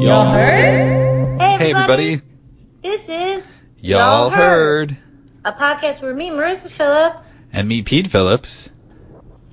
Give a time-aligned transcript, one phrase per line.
[0.00, 1.38] Y'all heard?
[1.40, 2.20] Hey everybody,
[2.82, 3.46] This is
[3.78, 4.96] y'all heard.
[5.44, 8.68] a podcast where me, Marissa Phillips, And me, Pete Phillips.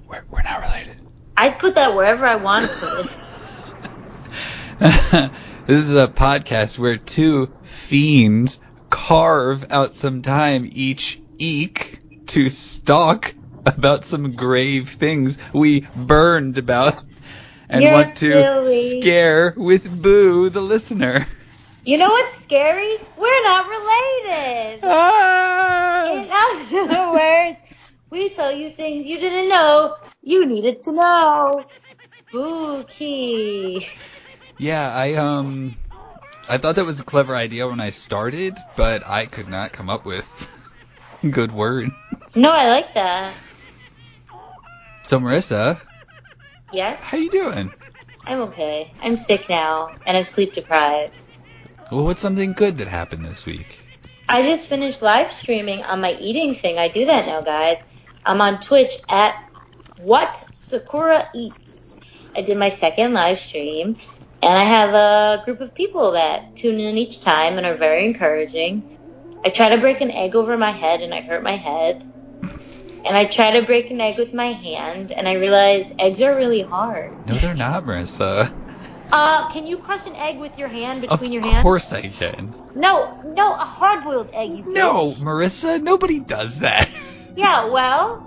[0.08, 0.98] We're, we're not related.
[1.38, 3.06] I put that wherever I want to put
[4.82, 5.32] it.
[5.68, 12.50] this is a podcast where two fiends carve out some time each eek to
[12.86, 13.34] talk
[13.78, 17.04] about some grave things we burned about
[17.70, 19.02] and You're want to silly.
[19.02, 21.28] scare with boo the listener.
[21.86, 22.98] You know what's scary?
[23.18, 24.80] We're not related.
[24.84, 26.12] Ah!
[26.12, 26.30] In
[26.84, 27.58] other words,
[28.10, 31.66] we tell you things you didn't know you needed to know.
[32.04, 33.88] Spooky.
[34.58, 35.76] Yeah, I um
[36.50, 39.90] I thought that was a clever idea when I started, but I could not come
[39.90, 40.26] up with
[41.32, 41.90] good word.
[42.36, 43.34] No, I like that.
[45.04, 45.80] So Marissa,
[46.72, 47.72] Yes, how you doing?
[48.26, 48.92] I'm okay.
[49.02, 51.26] I'm sick now, and I'm sleep deprived.
[51.92, 53.80] Well, what's something good that happened this week?
[54.28, 56.78] I just finished live streaming on my eating thing.
[56.78, 57.84] I do that now, guys.
[58.24, 59.34] I'm on Twitch at
[59.98, 61.98] What Sakura Eats.
[62.36, 63.98] I did my second live stream,
[64.44, 68.06] and I have a group of people that tune in each time and are very
[68.06, 69.00] encouraging.
[69.44, 72.06] I try to break an egg over my head, and I hurt my head.
[73.06, 76.36] And I try to break an egg with my hand, and I realize eggs are
[76.36, 77.12] really hard.
[77.28, 78.52] No, they're not, Marissa.
[79.12, 81.58] Uh, can you crush an egg with your hand Of between your hands?
[81.58, 82.54] Of course I can.
[82.76, 84.52] No, no, a hard-boiled egg.
[84.52, 85.16] You No, bitch.
[85.18, 86.90] Marissa, nobody does that.
[87.36, 88.26] Yeah, well,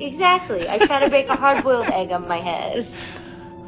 [0.00, 0.66] exactly.
[0.66, 2.86] I try to break a hard-boiled egg on my head.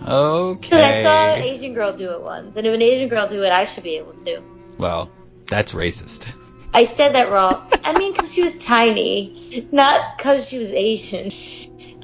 [0.06, 0.60] Okay.
[0.60, 1.42] Because I saw an.
[1.42, 3.96] Asian girl do it once, and if an Asian girl do it, I should be
[3.96, 4.42] able to.
[4.78, 5.10] Well,
[5.46, 6.32] that's racist.
[6.74, 7.54] I said that wrong.
[7.84, 11.30] I mean, because she was tiny, not because she was Asian.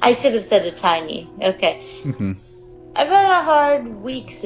[0.01, 1.29] I should have said a tiny.
[1.41, 1.81] Okay.
[2.03, 2.37] Mhm.
[2.95, 4.43] I've had a hard weeks,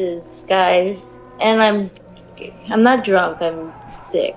[0.48, 1.92] guys, and I'm
[2.70, 3.42] I'm not drunk.
[3.42, 4.36] I'm sick,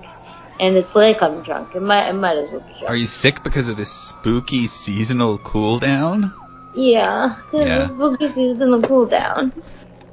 [0.59, 1.75] and it's like I'm drunk.
[1.75, 2.89] I might I might as well be drunk.
[2.89, 6.31] Are you sick because of this spooky seasonal cool down?
[6.75, 7.77] Yeah, because Yeah.
[7.79, 9.53] the spooky season will cool down.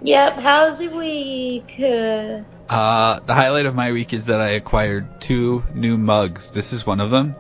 [0.03, 1.73] Yep, how's your week?
[1.79, 6.51] Uh, Uh, the highlight of my week is that I acquired two new mugs.
[6.51, 7.37] This is one of them.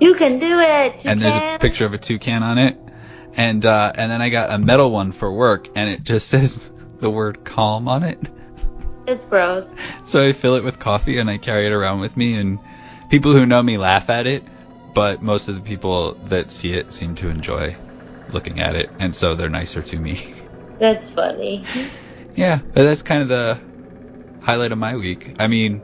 [0.00, 1.04] you can do it.
[1.04, 2.76] and there's a picture of a toucan on it.
[3.34, 6.70] And uh, and then I got a metal one for work, and it just says
[7.00, 8.18] the word "calm" on it.
[9.06, 9.72] It's gross.
[10.04, 12.58] So I fill it with coffee and I carry it around with me, and
[13.08, 14.44] people who know me laugh at it,
[14.94, 17.76] but most of the people that see it seem to enjoy
[18.30, 20.34] looking at it, and so they're nicer to me.
[20.78, 21.64] That's funny.
[22.36, 23.60] yeah, but that's kind of the
[24.40, 25.34] highlight of my week.
[25.38, 25.82] I mean,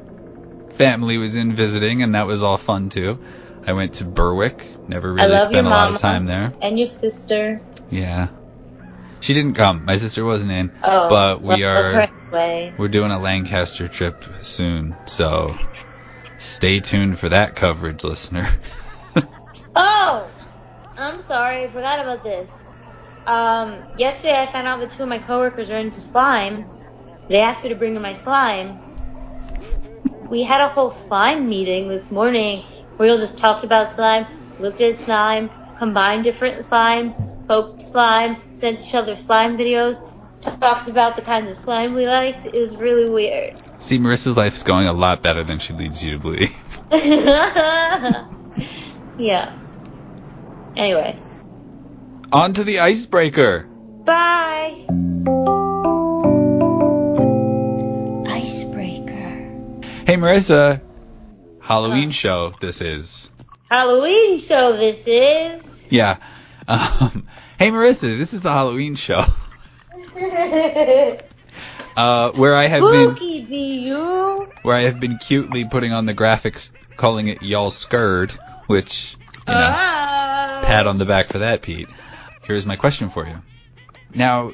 [0.71, 3.19] family was in visiting, and that was all fun too.
[3.67, 4.67] I went to Berwick.
[4.89, 6.53] Never really spent a lot of time there.
[6.63, 7.61] and your sister.
[7.91, 8.29] Yeah.
[9.21, 9.85] She didn't come.
[9.85, 10.73] My sister wasn't in.
[10.85, 12.09] Oh, But we are-.
[12.79, 15.57] We're doing a Lancaster trip soon, so
[16.39, 18.49] stay tuned for that coverage, listener.
[19.75, 20.29] Oh,
[20.99, 22.51] I'm sorry, I forgot about this.
[23.27, 26.67] Um, yesterday I found out that two of my coworkers are into slime.
[27.29, 28.79] They asked me to bring in my slime.
[30.29, 32.65] We had a whole slime meeting this morning
[32.97, 34.27] where we all just talked about slime,
[34.59, 37.15] looked at slime, combined different slimes,
[37.47, 40.01] poked slimes, sent each other slime videos,
[40.61, 42.47] talked about the kinds of slime we liked.
[42.47, 43.61] It was really weird.
[43.79, 46.81] See, Marissa's life's going a lot better than she leads you to believe.
[49.19, 49.53] yeah.
[50.77, 51.19] Anyway,
[52.33, 53.67] On to the icebreaker.
[54.05, 54.87] bye.
[60.07, 60.81] Hey, Marissa.
[61.61, 63.29] Halloween show this is.
[63.69, 65.83] Halloween show this is.
[65.91, 66.19] Yeah.
[66.69, 67.27] Um,
[67.59, 69.25] hey, Marissa, this is the Halloween show.
[71.97, 74.53] Uh, where I have been be you.
[74.61, 78.33] where I have been cutely putting on the graphics, calling it y'all scared,
[78.67, 79.17] which
[79.49, 80.61] you know, Ah.
[80.67, 81.89] pat on the back for that, Pete.
[82.43, 83.41] Here's my question for you.
[84.13, 84.53] Now,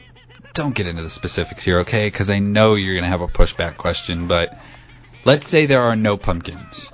[0.55, 2.07] don't get into the specifics here, okay?
[2.07, 4.57] Because I know you're gonna have a pushback question, but
[5.25, 6.91] let's say there are no pumpkins,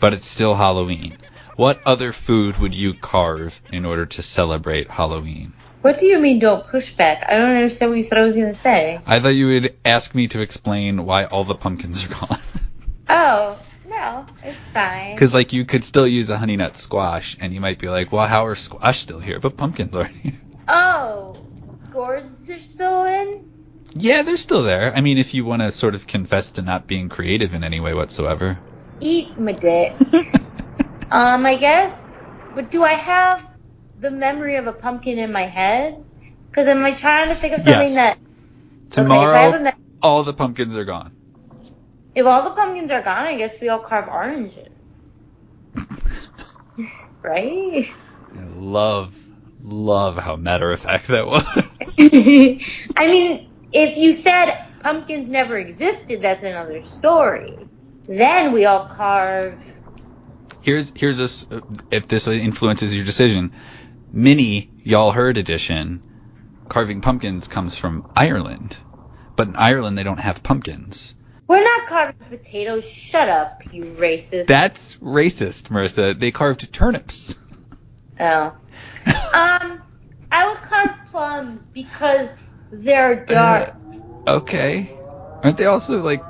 [0.00, 1.16] but it's still Halloween.
[1.56, 5.52] What other food would you carve in order to celebrate Halloween?
[5.82, 7.24] What do you mean don't push back?
[7.28, 9.00] I don't understand what you thought I was gonna say.
[9.06, 12.38] I thought you would ask me to explain why all the pumpkins are gone.
[13.12, 13.58] Oh,
[13.88, 15.16] no, it's fine.
[15.16, 18.12] Because like you could still use a honey nut squash, and you might be like,
[18.12, 20.38] "Well, how are squash still here, but pumpkins are here?"
[20.68, 21.36] Oh,
[21.90, 23.49] gourds are still in?
[23.94, 24.94] Yeah, they're still there.
[24.96, 27.80] I mean, if you want to sort of confess to not being creative in any
[27.80, 28.58] way whatsoever.
[29.00, 29.92] Eat my dick.
[31.10, 31.94] um, I guess.
[32.54, 33.42] But do I have
[34.00, 36.04] the memory of a pumpkin in my head?
[36.50, 37.94] Because am I trying to think of something Yes.
[37.94, 38.18] that
[38.90, 39.72] Tomorrow, Okay, if I have a me-
[40.02, 41.12] all the pumpkins are gone.
[42.14, 45.04] if all the pumpkins are gone, I guess we all carve oranges,
[47.22, 47.94] right?
[48.36, 49.28] I love,
[49.62, 51.44] love how matter of fact that was.
[52.96, 57.56] I mean, if you said pumpkins never existed, that's another story.
[58.08, 59.60] Then we all carve.
[60.62, 61.46] here's here's this.
[61.90, 63.52] If this influences your decision,
[64.12, 66.02] mini y'all heard edition,
[66.68, 68.76] carving pumpkins comes from Ireland,
[69.36, 71.14] but in Ireland they don't have pumpkins.
[71.46, 72.88] We're not carving potatoes.
[72.88, 74.46] Shut up, you racist.
[74.46, 76.18] That's racist, Marissa.
[76.18, 77.38] They carved turnips.
[78.18, 78.54] Oh.
[79.06, 79.80] Um,
[80.30, 82.28] I would carve plums because
[82.72, 83.74] they're dark.
[84.26, 84.90] Okay,
[85.42, 86.22] aren't they also like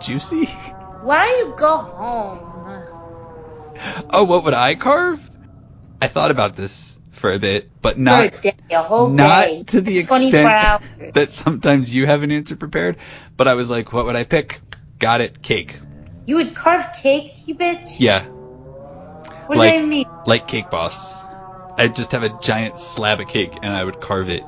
[0.00, 0.44] juicy?
[1.02, 2.44] Why don't you go home?
[4.10, 5.30] Oh, what would I carve?
[6.02, 9.62] I thought about this for a bit, but not a day, a whole not day.
[9.64, 11.12] to the 24 extent hours.
[11.14, 12.96] that sometimes you have an answer prepared.
[13.36, 14.60] But I was like, what would I pick?
[14.98, 15.78] Got it, cake.
[16.26, 17.96] You would carve cake, you bitch?
[17.98, 20.06] Yeah, What like- that mean?
[20.26, 21.14] like Cake Boss.
[21.78, 24.42] I'd just have a giant slab of cake and I would carve it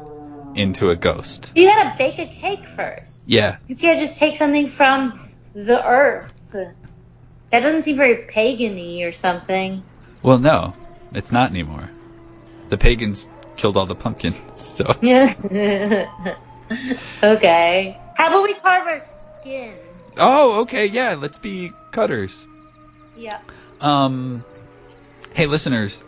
[0.54, 1.52] into a ghost.
[1.54, 3.22] You gotta bake a cake first.
[3.26, 5.20] Yeah, You can't just take something from
[5.54, 6.54] the earth.
[7.50, 9.82] That doesn't seem very pagan-y or something.
[10.22, 10.74] well, no,
[11.12, 11.90] it's not anymore.
[12.68, 15.34] The pagans killed all the pumpkins, so Yeah
[17.22, 17.98] okay.
[18.14, 19.00] How about we carve our
[19.40, 19.76] skin?
[20.16, 22.46] oh, okay, yeah, let's be cutters.
[23.16, 23.38] Yeah.
[23.80, 24.44] Um,
[25.34, 26.04] hey, listeners,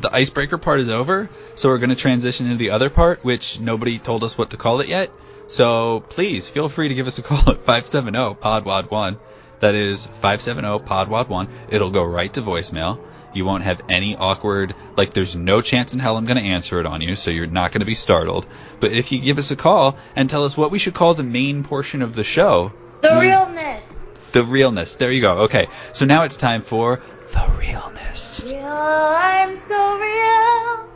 [0.00, 3.58] the icebreaker part is over, so we're going to transition into the other part, which
[3.60, 5.10] nobody told us what to call it yet.
[5.48, 9.18] So please feel free to give us a call at 570-PODWAD1.
[9.60, 11.48] That is 570-PODWAD1.
[11.70, 13.00] It'll go right to voicemail.
[13.34, 16.80] You won't have any awkward, like there's no chance in hell I'm going to answer
[16.80, 18.46] it on you, so you're not going to be startled.
[18.80, 21.22] But if you give us a call and tell us what we should call the
[21.22, 22.72] main portion of the show,
[23.02, 23.84] The realness.
[24.32, 24.96] the realness.
[24.96, 25.38] There you go.
[25.40, 27.00] Okay, so now it's time for
[27.32, 27.97] the realness.
[28.14, 30.88] Real, I'm so real.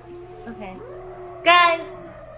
[0.48, 0.82] Okay.
[1.44, 1.80] Guys,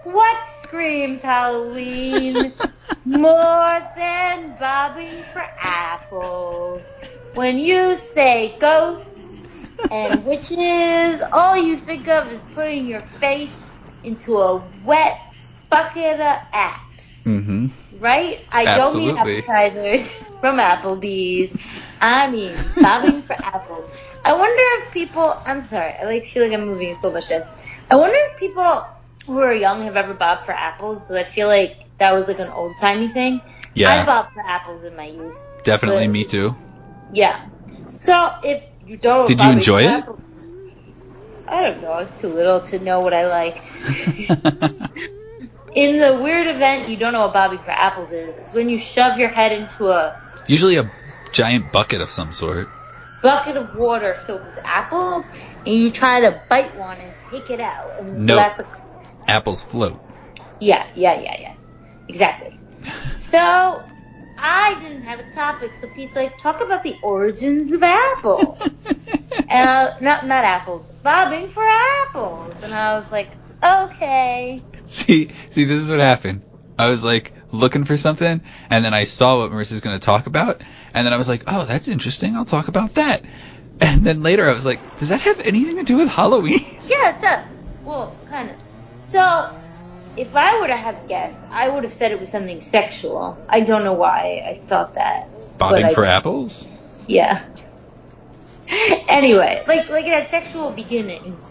[0.03, 2.53] what screams Halloween
[3.05, 6.93] more than bobbing for apples?
[7.33, 9.47] When you say ghosts
[9.89, 13.55] and witches, all you think of is putting your face
[14.03, 15.17] into a wet
[15.69, 17.07] bucket of apps.
[17.25, 17.67] Mm-hmm.
[17.91, 18.39] Right?
[18.51, 21.53] I don't mean appetizers from Applebee's.
[22.01, 23.87] I mean bobbing for apples.
[24.25, 25.39] I wonder if people.
[25.45, 25.93] I'm sorry.
[25.93, 27.43] I like feel like I'm moving in slow motion.
[27.91, 28.87] I wonder if people
[29.27, 32.39] who are young have ever bobbed for apples because I feel like that was like
[32.39, 33.39] an old timey thing.
[33.75, 33.91] Yeah.
[33.91, 35.37] I bobbed for apples in my youth.
[35.63, 36.55] Definitely But- me too.
[37.13, 37.45] Yeah.
[37.99, 39.87] So if you don't, Did you enjoy it?
[39.87, 40.19] apples-
[41.47, 41.91] I don't know.
[41.91, 43.75] I was too little to know what I liked.
[45.75, 48.79] in the weird event you don't know what bobbing for apples is, it's when you
[48.79, 50.91] shove your head into a Usually a
[51.31, 52.67] giant bucket of some sort.
[53.25, 55.29] Bucket of water filled with apples
[55.65, 57.93] and you try to bite one and take it out.
[57.99, 58.35] And so No.
[58.35, 58.65] that's a
[59.27, 60.01] Apples float.
[60.59, 61.53] yeah, yeah, yeah, yeah.
[62.07, 62.61] Exactly.
[63.17, 63.85] So
[64.37, 68.61] I didn't have a topic, so Pete's like, talk about the origins of apples.
[69.49, 71.63] uh, not not apples, bobbing for
[72.07, 72.57] apples.
[72.63, 74.63] And I was like, okay.
[74.85, 76.43] see, see, this is what happened.
[76.77, 80.27] I was like looking for something, and then I saw what Marissa's going to talk
[80.27, 80.61] about,
[80.95, 82.35] and then I was like, oh, that's interesting.
[82.35, 83.21] I'll talk about that.
[83.81, 86.59] And then later I was like, does that have anything to do with Halloween?
[86.87, 87.39] Yeah, it does.
[87.83, 88.55] Well, kind of.
[89.01, 89.49] So,
[90.15, 93.43] if I were to have guessed, I would have said it was something sexual.
[93.49, 95.27] I don't know why I thought that.
[95.57, 96.67] Bobbing for apples?
[97.07, 97.43] Yeah.
[99.07, 101.43] anyway, like like it had sexual beginnings.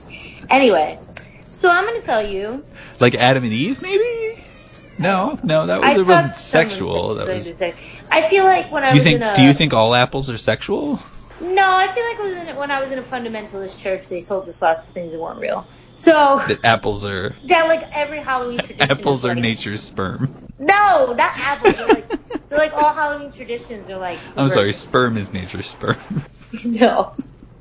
[0.49, 0.99] Anyway,
[1.43, 2.65] so I'm gonna tell you.
[3.01, 4.41] Like Adam and Eve, maybe?
[4.99, 7.17] No, no, that was, it wasn't sexual.
[7.17, 7.57] That was.
[7.57, 9.17] sex- I feel like when I Do you was think?
[9.17, 11.01] in a Do you think all apples are sexual?
[11.41, 14.23] no, I feel like I was in, when I was in a fundamentalist church, they
[14.23, 15.67] told us lots of things that weren't real.
[15.97, 18.91] So That apples are that like every Halloween tradition.
[18.91, 20.29] apples are like, nature's sperm.
[20.59, 21.77] No, not apples.
[21.77, 22.09] They're like,
[22.49, 24.21] they're like all Halloween traditions are like.
[24.37, 25.97] I'm sorry, sperm is nature's sperm.
[26.65, 27.13] no.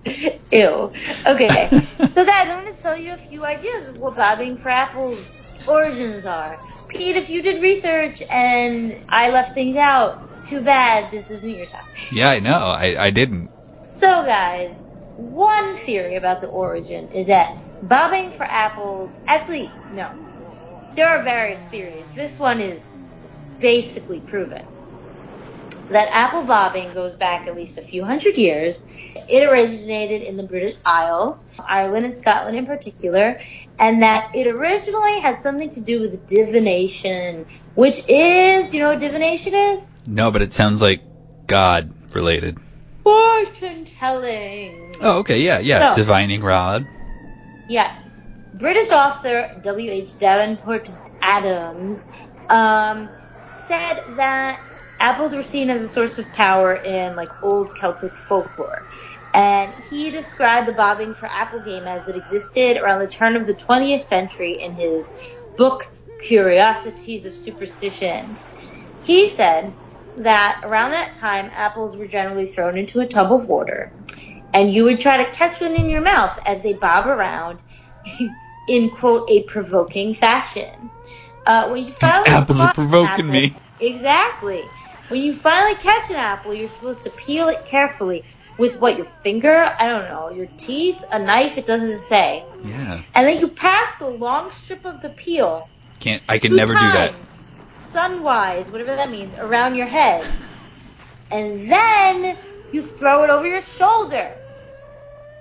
[0.05, 0.91] Ew.
[1.25, 1.69] Okay.
[1.69, 5.35] so guys, I'm gonna tell you a few ideas of what bobbing for apples
[5.67, 6.59] origins are.
[6.93, 11.67] Pete, if you did research and I left things out, too bad this isn't your
[11.67, 12.09] topic.
[12.11, 12.57] yeah, I know.
[12.59, 13.49] I, I didn't.
[13.83, 14.77] So guys,
[15.15, 17.49] one theory about the origin is that
[17.81, 20.09] bobbing for apples, actually, no.
[20.95, 22.11] There are various theories.
[22.15, 22.83] This one is
[23.59, 24.63] basically proven.
[25.89, 28.81] That apple bobbing goes back at least a few hundred years.
[29.29, 33.37] It originated in the British Isles, Ireland and Scotland in particular,
[33.79, 38.89] and that it originally had something to do with divination, which is, do you know
[38.89, 39.85] what divination is?
[40.05, 41.01] No, but it sounds like
[41.47, 42.57] God related.
[43.03, 44.95] Fortune telling.
[45.01, 45.93] Oh, okay, yeah, yeah.
[45.93, 46.87] So- Divining rod.
[47.67, 47.95] Yes.
[48.53, 50.17] British author W.H.
[50.19, 50.89] Davenport
[51.21, 52.07] Adams
[52.49, 53.09] um,
[53.47, 54.59] said that
[55.03, 58.87] apples were seen as a source of power in like old Celtic folklore.
[59.33, 63.45] And he described the bobbing for apple game as it existed around the turn of
[63.45, 65.13] the 20th century in his
[65.57, 65.83] book
[66.19, 68.39] Curiosities of Superstition.
[69.01, 69.75] He said
[70.15, 73.93] that around that time apples were generally thrown into a tub of water
[74.53, 77.61] and you would try to catch one in your mouth as they bob around
[78.67, 80.91] in quote a provoking fashion.
[81.45, 83.57] Uh, when you finally apples are provoking apple- me.
[83.79, 84.72] Exactly.
[85.07, 88.23] When you finally catch an apple, you're supposed to peel it carefully
[88.57, 92.45] with what your finger, I don't know, your teeth, a knife, it doesn't say.
[92.63, 93.01] Yeah.
[93.15, 95.69] And then you pass the long strip of the peel
[95.99, 97.13] Can't I can never do that.
[97.13, 97.55] times,
[97.93, 100.25] Sunwise, whatever that means, around your head.
[101.31, 102.37] And then
[102.71, 104.35] you throw it over your shoulder.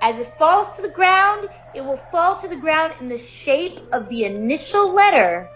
[0.00, 3.78] As it falls to the ground, it will fall to the ground in the shape
[3.92, 5.50] of the initial letter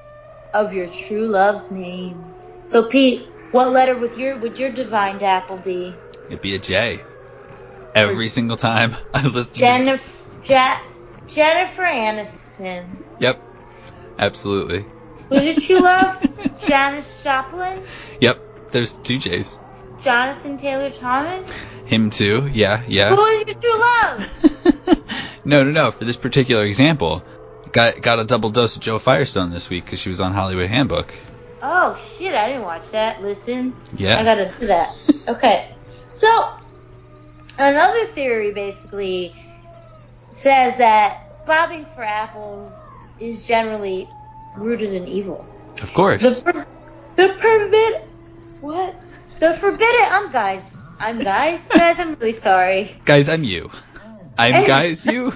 [0.55, 2.35] of your true love's name.
[2.65, 5.95] So Pete, what letter with your would your divine apple be?
[6.27, 7.03] It'd be a J.
[7.95, 9.55] Every single time I listen.
[9.55, 10.03] Jennifer
[11.29, 12.87] Jennifer Aniston.
[13.21, 13.43] Yep.
[14.19, 14.85] Absolutely.
[15.29, 16.59] Who's your true love?
[16.67, 17.83] Janis Joplin?
[18.21, 18.71] Yep.
[18.71, 19.59] There's two J's.
[20.01, 21.51] Jonathan Taylor Thomas?
[21.85, 22.49] Him too.
[22.53, 22.83] Yeah.
[22.87, 23.15] Yeah.
[23.15, 25.45] Who is your true love?
[25.45, 25.91] no, no, no.
[25.91, 27.25] For this particular example,
[27.73, 30.69] got got a double dose of Jo Firestone this week because she was on Hollywood
[30.69, 31.15] Handbook.
[31.63, 33.23] Oh shit, I didn't watch that.
[33.23, 33.75] Listen.
[33.97, 34.19] Yeah.
[34.19, 34.91] I gotta do that.
[35.29, 35.77] Okay.
[36.13, 36.29] So,
[37.59, 39.35] another theory basically
[40.29, 44.09] says that bobbing for apples is generally
[44.55, 45.45] rooted in evil.
[45.83, 46.23] Of course.
[46.23, 46.67] The, per-
[47.17, 47.95] the forbid,
[48.61, 49.01] what?
[49.41, 50.77] The forbidden, I'm guys.
[51.01, 51.61] I'm guys.
[51.75, 53.01] guys, I'm really sorry.
[53.05, 53.71] guys, I'm you.
[54.39, 55.33] I'm guys you.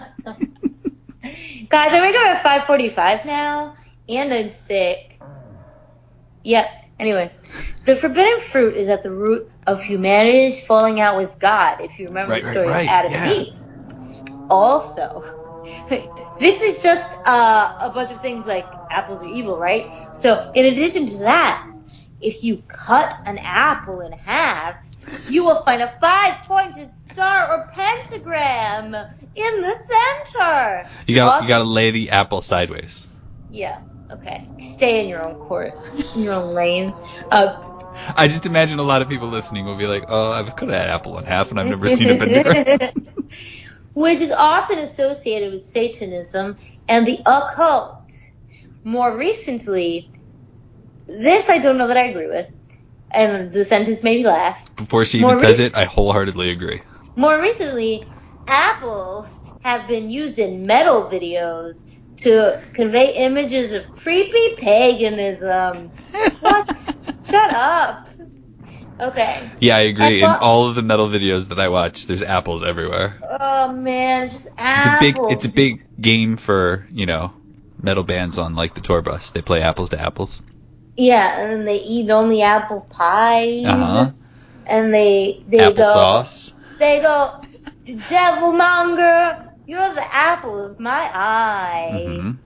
[1.69, 3.75] Guys, I wake up at 5:45 now,
[4.09, 5.10] and I'm sick.
[6.45, 6.67] Yep.
[6.99, 7.33] Anyway,
[7.87, 11.81] the forbidden fruit is at the root of humanity's falling out with God.
[11.81, 13.31] If you remember Right, the story right, of Adam yeah.
[13.31, 13.55] and Eve.
[14.51, 15.25] Also,
[16.39, 19.87] this is just uh, a bunch of things like apples are evil, right?
[20.13, 21.67] So, in addition to that,
[22.21, 24.77] if you cut an apple in half,
[25.29, 29.77] you will find a five-pointed star or pentagram in the
[30.35, 30.87] center.
[31.07, 33.09] You got you got to lay the apple sideways.
[33.51, 33.79] yeah.
[34.13, 34.43] Okay.
[34.59, 35.75] Stay in your own court,
[36.15, 36.95] in your own lane.
[37.31, 37.55] Uh,
[38.17, 40.89] I just imagine a lot of people listening will be like, "Oh, I've cut that
[40.89, 42.93] apple in half, and I've never seen a pentagram."
[43.95, 46.57] Which is often associated with Satanism
[46.89, 47.97] and the occult.
[48.85, 50.11] More recently,
[51.07, 52.47] this I don't know that I agree with,
[53.13, 54.75] and the sentence made me laugh.
[54.77, 56.83] Before she More even says rec- it, I wholeheartedly agree.
[57.17, 58.05] More recently,
[58.47, 61.85] apples have been used in metal videos
[62.23, 65.91] to convey images of creepy paganism.
[66.41, 66.69] What?
[67.25, 68.09] Shut up.
[69.01, 69.51] Okay.
[69.61, 70.23] Yeah, I agree.
[70.23, 73.17] And In all of the metal videos that I watch, there's apples everywhere.
[73.41, 75.29] Oh man, it's just It's a apples.
[75.29, 77.33] big it's a big game for, you know,
[77.83, 79.31] metal bands on like the tour bus.
[79.31, 80.41] They play apples to apples.
[80.97, 83.65] Yeah, and they eat only apple pies.
[83.67, 84.11] Uh-huh.
[84.67, 86.53] And they they go Applesauce.
[86.79, 87.41] they go
[87.87, 92.05] Devilmonger, you're the apple of my eye.
[92.09, 92.39] Mhm.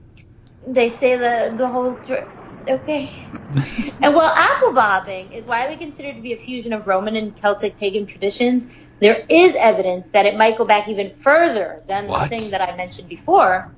[0.67, 2.29] They say the the whole tr-
[2.67, 3.11] okay.
[4.01, 7.77] And while apple bobbing is widely considered to be a fusion of Roman and Celtic
[7.77, 8.67] pagan traditions,
[8.99, 12.29] there is evidence that it might go back even further than What?
[12.29, 13.71] the thing that I mentioned before.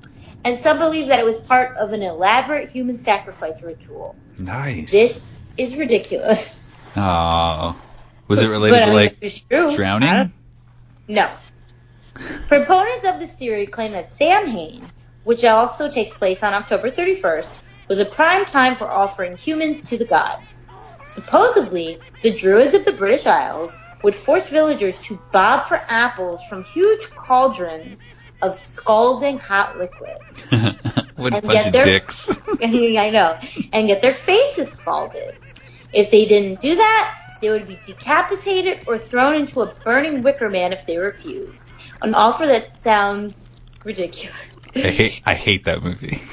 [0.44, 4.14] And some believe that it was part of an elaborate human sacrifice ritual.
[4.38, 4.92] Nice.
[4.92, 5.20] This
[5.56, 6.64] is ridiculous.
[6.96, 7.76] Oh.
[8.28, 9.18] Was it related But, to like.
[9.22, 10.32] I don't- drowning?
[11.08, 11.30] No.
[12.46, 14.90] Proponents of this theory claim that Samhain,
[15.24, 17.50] which also takes place on October 31st,
[17.88, 20.64] was a prime time for offering humans to the gods.
[21.06, 26.62] Supposedly, the druids of the British Isles would force villagers to bob for apples from
[26.64, 28.06] huge cauldrons
[28.42, 30.18] of scalding hot liquid.
[31.16, 32.38] what a bunch get of their- dicks.
[32.62, 33.38] I know.
[33.72, 35.34] And get their faces scalded.
[35.92, 40.50] If they didn't do that, they would be decapitated or thrown into a burning wicker
[40.50, 41.72] man if they refused.
[42.02, 44.36] An offer that sounds ridiculous.
[44.76, 46.18] I hate I hate that movie.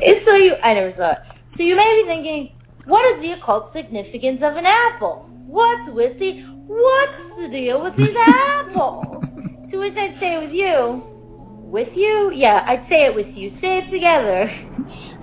[0.00, 1.18] It's so you I never saw it.
[1.48, 5.28] So you may be thinking, what is the occult significance of an apple?
[5.46, 9.34] What's with the what's the deal with these apples?
[9.70, 11.02] to which I'd say with you,
[11.70, 12.32] with you?
[12.32, 13.48] Yeah, I'd say it with you.
[13.48, 14.50] Say it together.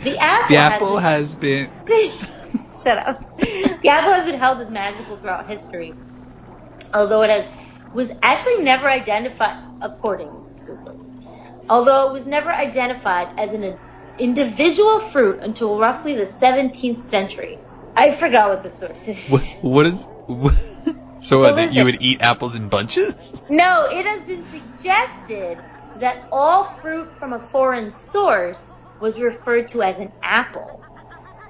[0.04, 0.48] The apple.
[0.50, 1.72] The apple has been.
[2.84, 3.38] Shut up.
[3.38, 5.96] The apple has been held as magical throughout history,
[6.94, 7.46] although it has
[7.94, 10.32] was actually never identified according
[10.66, 11.10] to this.
[11.70, 13.78] Although it was never identified as an
[14.20, 17.58] individual fruit until roughly the 17th century.
[17.96, 19.28] I forgot what the source is.
[19.30, 20.06] What, what is?
[20.28, 20.56] What,
[21.20, 21.86] so Well, that you listen.
[21.86, 23.46] would eat apples in bunches?
[23.50, 25.60] No, it has been suggested
[25.98, 30.82] that all fruit from a foreign source was referred to as an apple.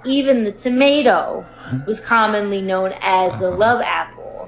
[0.03, 1.45] Even the tomato
[1.85, 3.57] was commonly known as the uh-huh.
[3.57, 4.40] love apple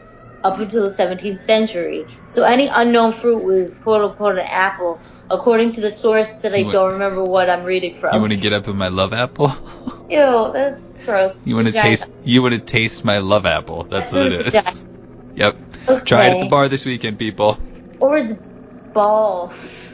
[0.43, 2.07] up until the 17th century.
[2.27, 6.62] So any unknown fruit was quote unquote an apple, according to the source that I
[6.63, 8.13] want- don't remember what I'm reading from.
[8.15, 9.53] You want to get up in my love apple?
[10.09, 11.39] Ew, that's gross.
[11.45, 12.07] You want to taste?
[12.23, 13.83] You want to taste my love apple?
[13.83, 14.88] That's what it is.
[15.35, 15.57] Yep.
[15.88, 16.05] Okay.
[16.05, 17.57] Try it at the bar this weekend, people.
[18.00, 18.33] Or it's
[18.93, 19.93] balls.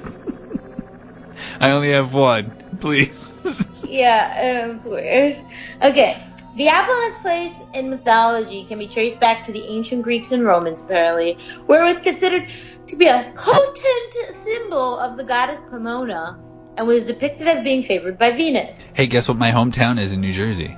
[1.59, 2.53] I only have one.
[2.79, 3.27] Please.
[3.89, 5.37] Yeah, it's weird.
[5.81, 6.21] Okay.
[6.55, 10.31] The apple and its place in mythology can be traced back to the ancient Greeks
[10.31, 11.37] and Romans, apparently,
[11.67, 12.51] where it was considered
[12.87, 16.39] to be a potent symbol of the goddess Pomona
[16.77, 18.75] and was depicted as being favored by Venus.
[18.93, 20.75] hey, guess what my hometown is in New Jersey?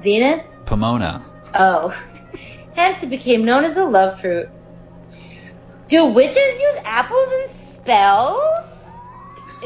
[0.00, 0.54] Venus?
[0.66, 1.24] Pomona.
[1.54, 1.88] Oh.
[2.74, 4.48] Hence it became known as a love fruit.
[5.88, 8.75] Do witches use apples in spells?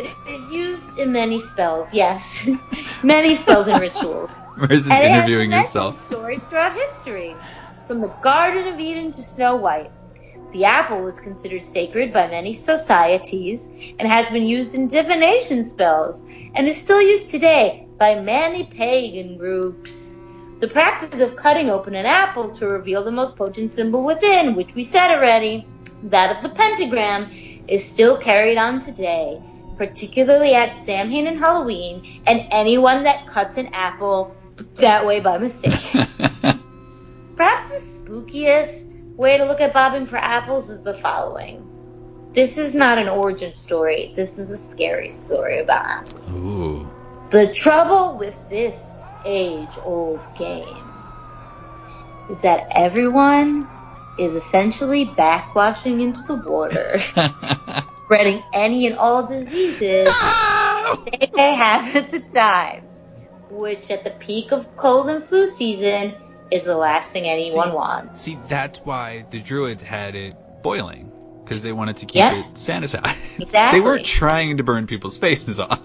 [0.01, 2.49] It is used in many spells, yes.
[3.03, 4.31] many spells and rituals.
[4.57, 6.07] Where's this And interviewing yourself?
[6.07, 7.37] Stories throughout history,
[7.87, 9.91] from the Garden of Eden to Snow White.
[10.53, 16.23] The apple was considered sacred by many societies and has been used in divination spells
[16.55, 20.19] and is still used today by many pagan groups.
[20.61, 24.75] The practice of cutting open an apple to reveal the most potent symbol within, which
[24.75, 25.67] we said already,
[26.05, 27.31] that of the pentagram,
[27.69, 29.41] is still carried on today,
[29.81, 34.37] particularly at Samhain and Halloween, and anyone that cuts an apple
[34.75, 35.73] that way by mistake.
[37.35, 41.67] Perhaps the spookiest way to look at bobbing for apples is the following.
[42.35, 44.13] This is not an origin story.
[44.15, 46.31] This is a scary story about apples.
[46.31, 46.87] Ooh.
[47.31, 48.79] The trouble with this
[49.25, 50.93] age-old game
[52.29, 53.67] is that everyone
[54.19, 57.01] is essentially backwashing into the water,
[58.11, 60.09] spreading any and all diseases
[61.13, 62.83] they may have at the time,
[63.49, 66.13] which at the peak of cold and flu season
[66.51, 68.21] is the last thing anyone See- wants.
[68.21, 71.13] See, that's why the druids had it boiling
[71.45, 72.41] because they wanted to keep Yeah.
[72.41, 73.17] it sanitized.
[73.39, 73.79] Exactly.
[73.81, 75.81] They weren't trying to burn people's faces off.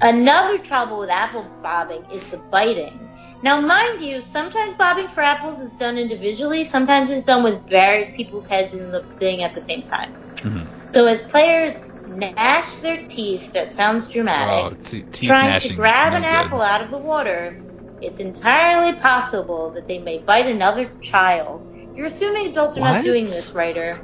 [0.00, 3.10] Another trouble with apple bobbing is the biting.
[3.42, 8.08] Now, mind you, sometimes bobbing for apples is done individually, sometimes it's done with various
[8.10, 10.14] people's heads in the thing at the same time.
[10.36, 10.66] Mhm.
[10.94, 11.74] So as players
[12.06, 15.70] gnash their teeth, that sounds Oh, dramatic, te- teeth trying gnashing.
[15.70, 17.58] to grab an apple out of the water,
[18.00, 21.64] it's entirely possible that they may bite another child.
[21.94, 22.92] You're assuming adults are What?
[22.94, 23.94] not doing this, writer.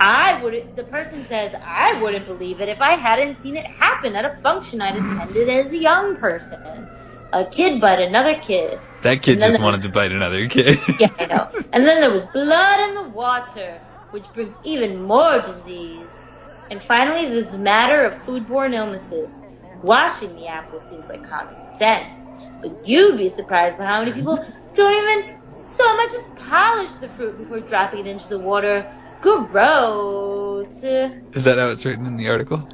[0.00, 0.62] I would.
[0.76, 4.36] The person says I wouldn't believe it if I hadn't seen it happen at a
[4.42, 6.88] function I'd attended as a young person.
[7.32, 8.82] A kid bite another kid.
[9.02, 10.78] That kid just wanted to bite another kid.
[10.98, 11.48] Yeah, I know.
[11.72, 16.24] And then there was blood in the water, which brings even more disease.
[16.70, 19.38] And finally, this matter of foodborne illnesses.
[19.82, 22.30] Washing the apple seems like common sense,
[22.62, 24.36] but you'd be surprised by how many people
[24.74, 28.86] don't even so much as polish the fruit before dropping it into the water.
[29.20, 30.82] Gross.
[30.82, 32.68] Is that how it's written in the article?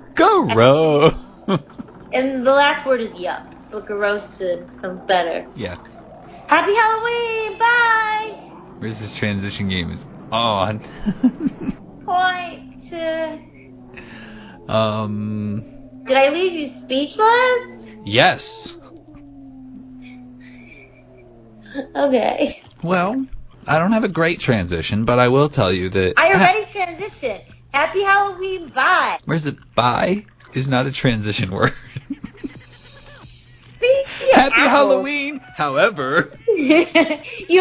[0.56, 1.10] Row.
[2.12, 4.40] And the last word is yuck, but gross
[4.80, 5.48] sounds better.
[5.54, 5.76] yeah.
[6.46, 7.58] Happy Halloween!
[7.58, 8.36] Bye!
[8.78, 10.80] Where's this transition game is on?
[12.04, 12.92] Point.
[12.92, 13.38] Uh,
[14.70, 15.64] um.
[16.06, 17.96] Did I leave you speechless?
[18.04, 18.76] Yes.
[21.96, 22.62] Okay.
[22.82, 23.26] Well,
[23.66, 26.14] I don't have a great transition, but I will tell you that.
[26.16, 27.42] I already transitioned.
[27.72, 29.18] Happy Halloween, bye.
[29.24, 31.72] Where's the Bye is not a transition word.
[34.32, 35.40] Happy apples- Halloween.
[35.56, 36.84] However, you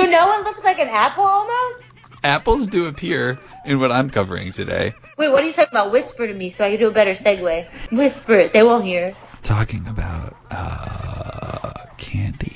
[0.07, 1.82] know it looks like an apple almost?
[2.23, 4.93] Apples do appear in what I'm covering today.
[5.17, 5.91] Wait, what are you talking about?
[5.91, 7.67] Whisper to me so I can do a better segue.
[7.91, 8.53] Whisper it.
[8.53, 9.15] They won't hear.
[9.41, 12.55] Talking about uh candy.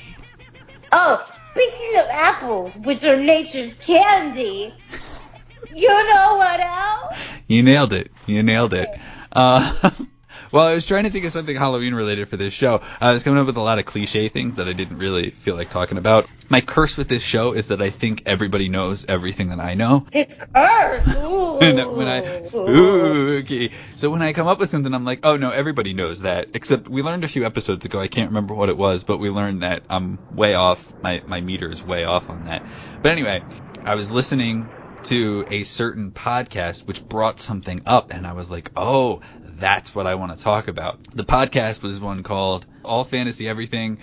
[0.92, 4.74] Oh, speaking of apples, which are nature's candy,
[5.74, 7.18] you know what else?
[7.46, 8.10] You nailed it.
[8.26, 8.88] You nailed it.
[9.32, 9.90] Uh,
[10.50, 12.76] Well, I was trying to think of something Halloween related for this show.
[12.76, 15.30] Uh, I was coming up with a lot of cliche things that I didn't really
[15.30, 16.28] feel like talking about.
[16.48, 20.06] My curse with this show is that I think everybody knows everything that I know.
[20.12, 21.08] It's cursed.
[21.18, 21.58] Ooh.
[21.60, 23.72] And when I spooky.
[23.96, 26.48] So when I come up with something, I'm like, oh no, everybody knows that.
[26.54, 28.00] Except we learned a few episodes ago.
[28.00, 30.94] I can't remember what it was, but we learned that I'm way off.
[31.02, 32.64] My my meter is way off on that.
[33.02, 33.44] But anyway,
[33.84, 34.70] I was listening
[35.04, 39.20] to a certain podcast which brought something up, and I was like, oh,
[39.58, 40.98] that's what I want to talk about.
[41.14, 43.98] The podcast was one called All Fantasy Everything.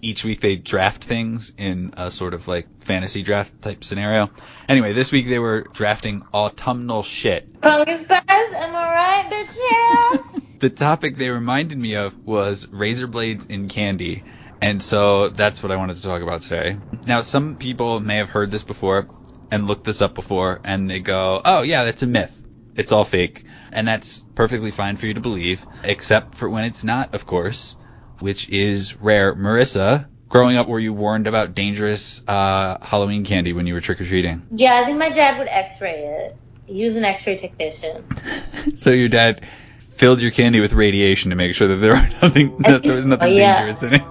[0.00, 4.30] Each week they draft things in a sort of like fantasy draft type scenario.
[4.68, 7.60] Anyway, this week they were drafting autumnal shit.
[7.60, 10.42] Pumpkin spice, am I right, bitch?
[10.58, 14.22] The topic they reminded me of was razor blades in candy.
[14.60, 16.76] And so that's what I wanted to talk about today.
[17.04, 19.08] Now, some people may have heard this before
[19.50, 22.46] and looked this up before and they go, oh yeah, that's a myth.
[22.76, 23.44] It's all fake.
[23.72, 27.76] And that's perfectly fine for you to believe, except for when it's not, of course,
[28.20, 29.34] which is rare.
[29.34, 34.00] Marissa, growing up, were you warned about dangerous uh, Halloween candy when you were trick
[34.00, 34.46] or treating?
[34.54, 36.36] yeah, I think my dad would x-ray it.
[36.66, 38.04] He was an x-ray technician.
[38.76, 39.44] so your dad
[39.78, 43.28] filled your candy with radiation to make sure that there nothing that there was nothing
[43.28, 43.56] Oh, yeah.
[43.66, 44.02] dangerous in it.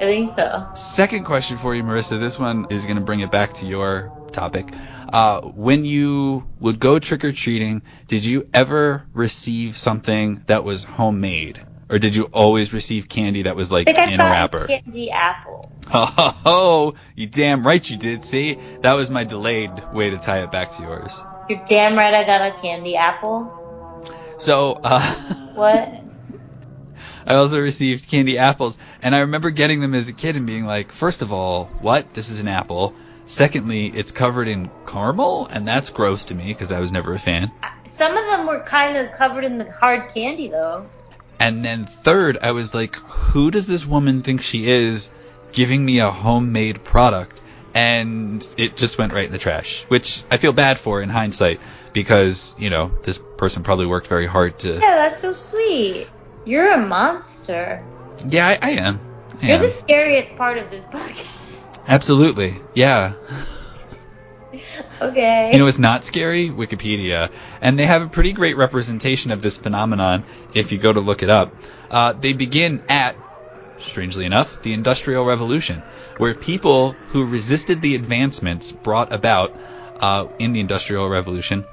[0.00, 0.68] I think so.
[0.74, 2.20] Second question for you, Marissa.
[2.20, 4.72] This one is going to bring it back to your topic.
[5.12, 10.84] Uh, when you would go trick or treating, did you ever receive something that was
[10.84, 11.64] homemade?
[11.90, 14.66] Or did you always receive candy that was like I think I in a wrapper?
[14.66, 15.72] candy apple.
[15.88, 16.94] Ho!
[17.16, 18.22] You damn right you did.
[18.22, 21.18] See, that was my delayed way to tie it back to yours.
[21.48, 24.04] You're damn right I got a candy apple.
[24.36, 25.00] So, uh,
[25.54, 26.04] What?
[27.26, 30.64] I also received candy apples, and I remember getting them as a kid and being
[30.64, 32.14] like, first of all, what?
[32.14, 32.94] This is an apple.
[33.28, 37.18] Secondly, it's covered in caramel, and that's gross to me because I was never a
[37.18, 37.52] fan.
[37.90, 40.86] Some of them were kind of covered in the hard candy though.
[41.38, 45.10] And then third, I was like, who does this woman think she is
[45.52, 47.40] giving me a homemade product?
[47.74, 51.60] And it just went right in the trash, which I feel bad for in hindsight
[51.92, 54.72] because, you know, this person probably worked very hard to.
[54.72, 56.08] Yeah, that's so sweet.
[56.44, 57.84] You're a monster.
[58.26, 59.00] Yeah, I, I am.
[59.42, 59.62] I You're am.
[59.62, 61.26] the scariest part of this podcast.
[61.88, 62.60] Absolutely.
[62.74, 63.14] Yeah.
[65.00, 65.52] Okay.
[65.52, 66.50] You know what's not scary?
[66.50, 67.30] Wikipedia.
[67.60, 70.24] And they have a pretty great representation of this phenomenon
[70.54, 71.54] if you go to look it up.
[71.90, 73.16] Uh, they begin at,
[73.78, 75.82] strangely enough, the Industrial Revolution,
[76.18, 79.56] where people who resisted the advancements brought about
[80.00, 81.64] uh, in the Industrial Revolution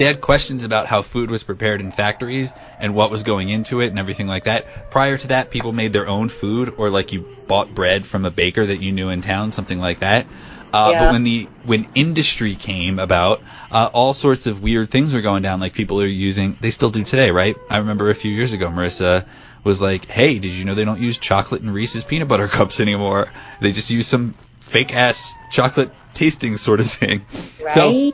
[0.00, 3.82] they had questions about how food was prepared in factories and what was going into
[3.82, 4.90] it and everything like that.
[4.90, 8.30] Prior to that, people made their own food, or like you bought bread from a
[8.30, 10.24] baker that you knew in town, something like that.
[10.72, 10.98] Uh, Yeah.
[11.04, 15.42] But when the when industry came about, uh, all sorts of weird things were going
[15.42, 15.60] down.
[15.60, 17.54] Like people are using, they still do today, right?
[17.68, 19.26] I remember a few years ago, Marissa
[19.64, 22.80] was like, "Hey, did you know they don't use chocolate and Reese's peanut butter cups
[22.80, 23.30] anymore?
[23.60, 27.26] They just use some fake ass chocolate tasting sort of thing."
[27.60, 27.70] right?
[27.70, 28.12] So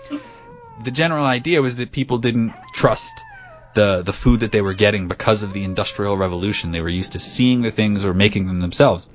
[0.79, 3.25] the general idea was that people didn't trust
[3.75, 6.73] the the food that they were getting because of the industrial revolution.
[6.73, 9.07] They were used to seeing the things or making them themselves.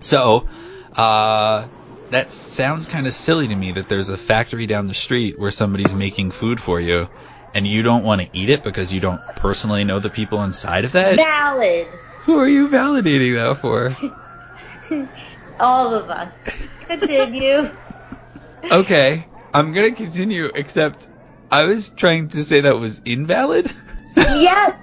[0.00, 0.48] So,
[0.96, 1.68] uh,
[2.10, 5.50] that sounds kind of silly to me that there's a factory down the street where
[5.50, 7.08] somebody's making food for you
[7.54, 10.84] and you don't want to eat it because you don't personally know the people inside
[10.84, 11.16] of that.
[11.16, 11.98] Valid.
[12.24, 13.96] Who are you validating that for?
[15.60, 16.34] All of us.
[16.86, 17.70] Continue.
[18.70, 21.08] Okay, I'm gonna continue, except
[21.50, 23.70] I was trying to say that was invalid.
[24.16, 24.78] yes.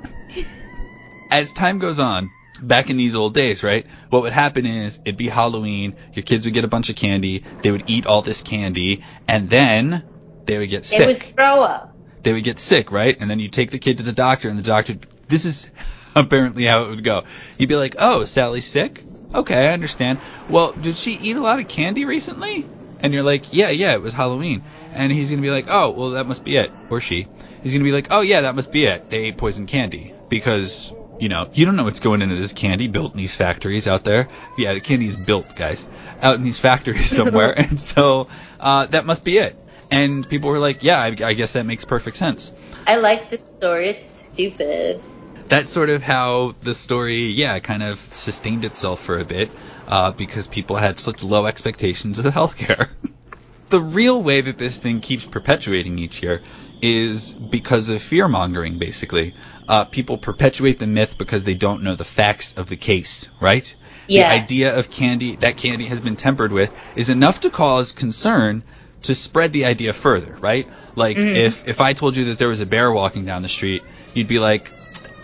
[1.32, 2.29] as time goes on,
[2.62, 3.86] back in these old days, right?
[4.10, 7.43] What would happen is it'd be Halloween, your kids would get a bunch of candy,
[7.62, 10.03] they would eat all this candy, and then
[10.45, 11.34] they would get It would sick.
[11.36, 11.95] throw up.
[12.23, 13.17] They would get sick, right?
[13.19, 14.95] And then you take the kid to the doctor, and the doctor,
[15.27, 15.69] this is
[16.15, 17.23] apparently how it would go.
[17.58, 19.03] You'd be like, oh, Sally's sick?
[19.34, 20.19] Okay, I understand.
[20.49, 22.65] Well, did she eat a lot of candy recently?
[23.02, 24.62] And you're like, yeah, yeah, it was Halloween.
[24.94, 26.72] And he's gonna be like, oh, well, that must be it.
[26.90, 27.28] Or she.
[27.64, 29.10] He's gonna be like, oh, yeah, that must be it.
[29.10, 30.14] They ate poison candy.
[30.30, 33.88] Because, you know, you don't know what's going into this candy built in these factories
[33.88, 34.28] out there.
[34.58, 35.86] Yeah, the candy is built, guys.
[36.22, 37.54] Out in these factories somewhere.
[37.58, 38.28] and so,
[38.60, 39.56] uh, that must be it.
[39.92, 42.52] And people were like, yeah, I, I guess that makes perfect sense.
[42.86, 43.90] I like this story.
[43.90, 45.02] It's stupid.
[45.48, 49.50] That's sort of how the story, yeah, kind of sustained itself for a bit,
[49.89, 52.89] uh, because people had such low expectations of healthcare.
[53.69, 56.41] the real way that this thing keeps perpetuating each year
[56.82, 59.34] is because of fear mongering, basically.
[59.67, 63.75] Uh, people perpetuate the myth because they don't know the facts of the case, right?
[64.08, 64.30] Yeah.
[64.30, 68.63] The idea of candy, that candy has been tempered with, is enough to cause concern
[69.04, 70.67] to spread the idea further, right?
[70.95, 73.84] Like, if, if I told you that there was a bear walking down the street,
[74.13, 74.69] you'd be like,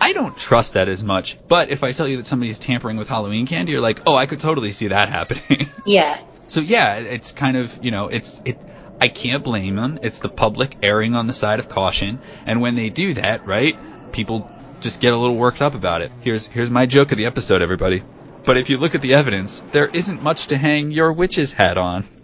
[0.00, 1.36] I don't trust that as much.
[1.48, 4.26] But if I tell you that somebody's tampering with Halloween candy, you're like, oh, I
[4.26, 5.68] could totally see that happening.
[5.86, 6.20] Yeah.
[6.48, 8.56] so yeah, it's kind of you know, it's it.
[9.00, 9.98] I can't blame them.
[10.02, 13.76] It's the public erring on the side of caution, and when they do that, right,
[14.10, 16.10] people just get a little worked up about it.
[16.22, 18.02] Here's here's my joke of the episode, everybody.
[18.44, 21.78] But if you look at the evidence, there isn't much to hang your witch's hat
[21.78, 22.04] on.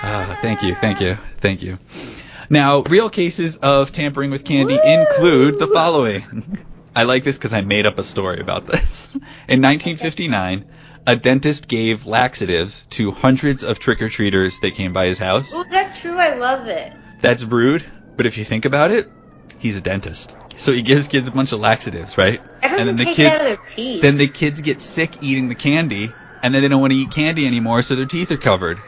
[0.00, 1.76] Ah, thank you, thank you, thank you.
[2.50, 4.90] Now, real cases of tampering with candy Woo!
[4.90, 6.58] include the following.
[6.96, 9.14] I like this because I made up a story about this.
[9.48, 10.64] In 1959,
[11.06, 15.54] a dentist gave laxatives to hundreds of trick-or-treaters that came by his house.
[15.54, 16.16] Ooh, that's true.
[16.16, 16.92] I love it.
[17.20, 17.84] That's rude,
[18.16, 19.10] but if you think about it,
[19.58, 20.36] he's a dentist.
[20.56, 22.40] So he gives kids a bunch of laxatives, right?
[22.62, 24.02] And then the kids, it out of their teeth.
[24.02, 27.10] then the kids get sick eating the candy, and then they don't want to eat
[27.10, 28.80] candy anymore, so their teeth are covered.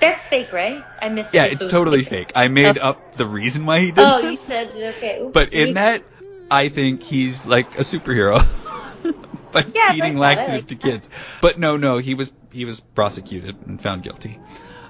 [0.00, 0.84] That's fake, right?
[1.00, 1.36] I missed it.
[1.36, 2.32] Yeah, it's totally fake.
[2.34, 2.90] I made Oh.
[2.90, 4.04] up the reason why he did it.
[4.06, 4.40] Oh, you this.
[4.40, 5.20] said okay.
[5.20, 5.32] Oops.
[5.32, 6.02] But in that,
[6.50, 8.40] I think he's like a superhero
[9.52, 10.48] by Yeah, feeding like that.
[10.48, 11.08] I laxative like to kids.
[11.42, 14.38] But no, no, he was he was prosecuted and found guilty.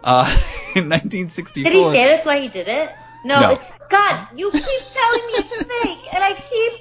[0.03, 0.25] Uh,
[0.77, 1.71] in 1964.
[1.71, 2.95] Did he say that's why he did it?
[3.25, 3.51] No, No.
[3.51, 4.29] it's God.
[4.35, 6.73] You keep telling me it's fake, and I keep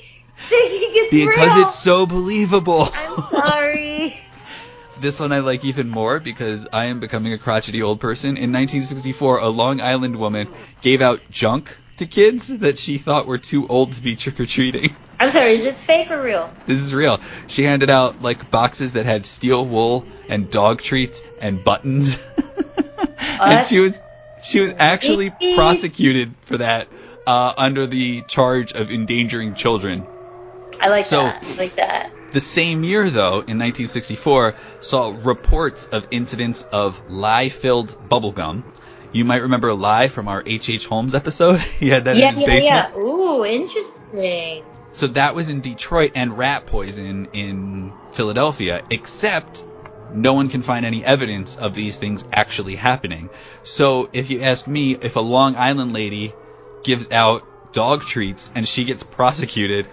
[0.50, 1.66] thinking it's Because real.
[1.66, 2.88] it's so believable.
[2.94, 4.16] I'm sorry.
[5.00, 8.30] This one I like even more because I am becoming a crotchety old person.
[8.32, 10.48] In 1964, a Long Island woman
[10.82, 14.46] gave out junk to kids that she thought were too old to be trick or
[14.46, 14.96] treating.
[15.20, 15.48] I'm sorry.
[15.52, 16.52] Is this fake or real?
[16.66, 17.20] This is real.
[17.48, 22.16] She handed out like boxes that had steel wool and dog treats and buttons.
[23.42, 24.02] and she was
[24.44, 26.88] she was actually prosecuted for that
[27.28, 30.06] uh, under the charge of endangering children.
[30.80, 31.44] I like So- that.
[31.46, 32.12] I like that.
[32.32, 38.64] The same year, though, in 1964, saw reports of incidents of lye-filled bubblegum.
[39.12, 40.86] You might remember Lye from our H.H.
[40.86, 41.60] Holmes episode.
[41.80, 42.94] he had that yeah, in his yeah, basement.
[42.96, 43.02] yeah.
[43.02, 44.64] Ooh, interesting.
[44.92, 49.64] So that was in Detroit and rat poison in Philadelphia, except
[50.14, 53.30] no one can find any evidence of these things actually happening.
[53.64, 56.34] So if you ask me, if a Long Island lady
[56.84, 59.88] gives out dog treats and she gets prosecuted,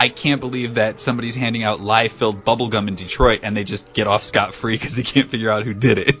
[0.00, 4.06] I can't believe that somebody's handing out lye-filled bubblegum in Detroit and they just get
[4.06, 6.14] off scot-free because they can't figure out who did it.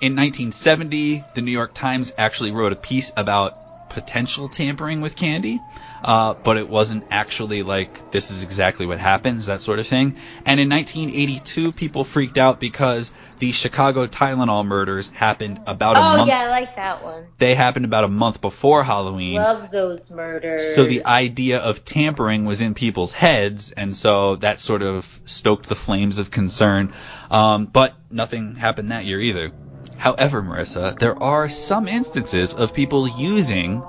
[0.00, 5.60] In 1970, the New York Times actually wrote a piece about potential tampering with candy,
[6.02, 10.16] uh, but it wasn't actually like this is exactly what happens, that sort of thing.
[10.44, 16.16] And in 1982, people freaked out because the Chicago Tylenol murders happened about a Oh
[16.16, 16.30] month.
[16.30, 17.26] Oh yeah, I like that one.
[17.38, 19.36] They happened about a month before Halloween.
[19.36, 20.74] Love those murders.
[20.74, 25.68] So the idea of tampering was in people's heads, and so that sort of stoked
[25.68, 26.92] the flames of concern.
[27.30, 29.52] Um, but nothing happened that year either.
[29.96, 33.82] However, Marissa, there are some instances of people using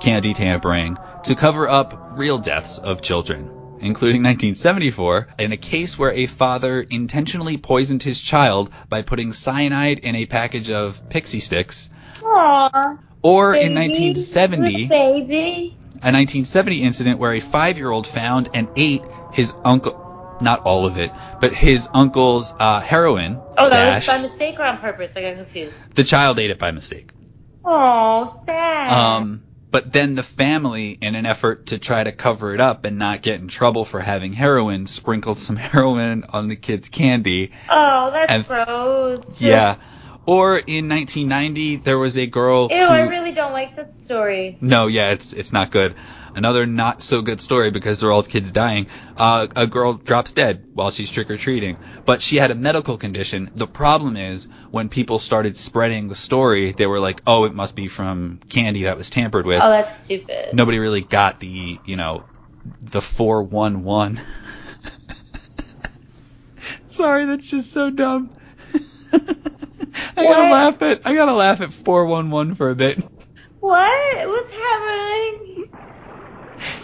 [0.00, 3.44] candy tampering to cover up real deaths of children,
[3.80, 9.98] including 1974, in a case where a father intentionally poisoned his child by putting cyanide
[10.00, 11.90] in a package of pixie sticks,
[12.22, 15.76] Aww, or in baby, 1970, baby.
[15.94, 21.10] a 1970 incident where a five-year-old found and ate his uncle, not all of it,
[21.40, 24.06] but his uncle's uh, heroin Oh, that dash.
[24.08, 25.16] was by mistake or on purpose?
[25.16, 25.76] I got confused.
[25.94, 27.10] the child ate it by mistake.
[27.64, 28.92] Oh, sad.
[28.92, 29.42] Um,
[29.76, 33.20] but then the family, in an effort to try to cover it up and not
[33.20, 37.52] get in trouble for having heroin, sprinkled some heroin on the kid's candy.
[37.68, 39.38] oh, that's gross.
[39.38, 39.76] Yeah.
[40.26, 42.82] Or in 1990, there was a girl Ew, who.
[42.82, 44.58] I really don't like that story.
[44.60, 45.94] No, yeah, it's it's not good.
[46.34, 48.88] Another not so good story because they're all kids dying.
[49.16, 52.98] Uh, a girl drops dead while she's trick or treating, but she had a medical
[52.98, 53.50] condition.
[53.54, 57.76] The problem is when people started spreading the story, they were like, "Oh, it must
[57.76, 60.54] be from candy that was tampered with." Oh, that's stupid.
[60.54, 62.24] Nobody really got the you know
[62.82, 64.20] the four one one.
[66.88, 68.30] Sorry, that's just so dumb.
[70.16, 73.02] I gotta laugh at I gotta laugh at four one one for a bit.
[73.60, 74.28] What?
[74.28, 75.70] What's happening?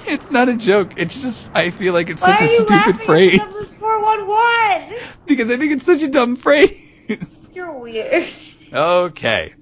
[0.06, 0.94] It's not a joke.
[0.96, 3.38] It's just I feel like it's Why such are a you stupid laughing at phrase
[3.38, 4.98] numbers 411?
[5.26, 7.50] because I think it's such a dumb phrase.
[7.52, 8.24] You're weird.
[8.72, 9.54] Okay.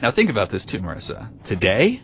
[0.00, 1.28] Now think about this too, Marissa.
[1.44, 2.02] Today,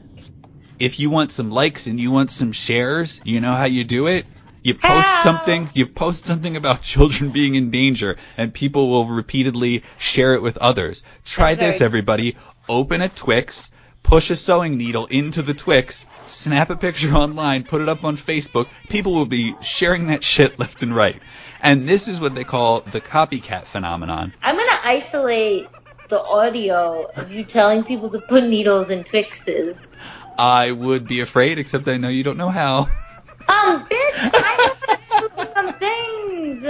[0.78, 4.06] if you want some likes and you want some shares, you know how you do
[4.06, 4.26] it?
[4.68, 5.22] You post How?
[5.22, 10.42] something, you post something about children being in danger and people will repeatedly share it
[10.42, 11.02] with others.
[11.24, 12.36] Try That's this very- everybody.
[12.68, 13.70] Open a Twix,
[14.02, 18.18] push a sewing needle into the Twix, snap a picture online, put it up on
[18.18, 18.66] Facebook.
[18.90, 21.18] People will be sharing that shit left and right.
[21.62, 24.34] And this is what they call the copycat phenomenon.
[24.42, 25.66] I'm gonna isolate
[26.10, 29.94] the audio of you telling people to put needles in Twixes.
[30.38, 32.88] I would be afraid, except I know you don't know how.
[33.48, 36.62] Um, bitch, I how to do some things.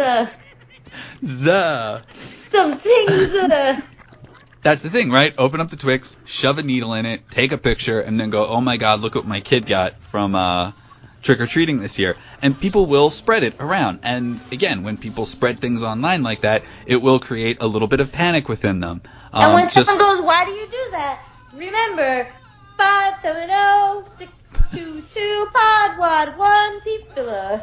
[1.23, 2.03] Zuh.
[2.53, 3.35] some things.
[3.35, 3.81] Uh,
[4.63, 5.35] That's the thing, right?
[5.39, 8.47] Open up the Twix, shove a needle in it, take a picture, and then go,
[8.47, 10.73] oh my god, look what my kid got from uh,
[11.23, 12.17] trick or treating this year.
[12.43, 14.01] And people will spread it around.
[14.03, 18.01] And again, when people spread things online like that, it will create a little bit
[18.01, 19.03] of panic within them.
[19.33, 21.21] and Um, when just- someone goes, why do you do that?
[21.55, 22.29] Remember,
[24.71, 27.63] 570-622 pod wad one people.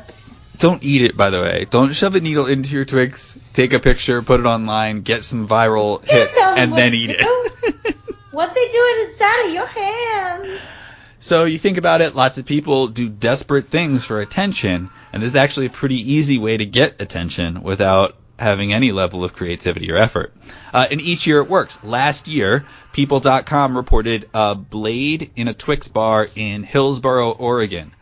[0.58, 1.66] Don't eat it, by the way.
[1.70, 5.48] Don't shove a needle into your Twix, take a picture, put it online, get some
[5.48, 7.16] viral hits, and then eat do.
[7.20, 7.96] it.
[8.32, 10.60] What they doing inside of your hands?
[11.20, 15.28] So you think about it, lots of people do desperate things for attention, and this
[15.30, 19.92] is actually a pretty easy way to get attention without having any level of creativity
[19.92, 20.34] or effort.
[20.74, 21.84] Uh, and each year it works.
[21.84, 27.94] Last year, People.com reported a blade in a Twix bar in Hillsboro, Oregon.